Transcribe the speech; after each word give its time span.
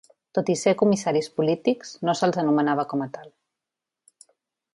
Tot 0.35 0.47
i 0.53 0.55
ser 0.61 0.71
comissaris 0.79 1.29
polítics, 1.41 1.93
no 2.09 2.17
se'ls 2.21 2.41
anomenava 2.45 2.87
com 2.95 3.05
a 3.07 3.09
tal. 3.19 3.33